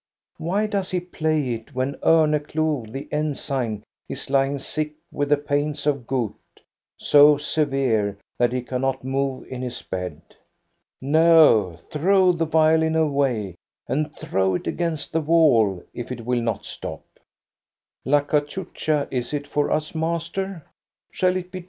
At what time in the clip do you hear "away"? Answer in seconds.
12.95-13.55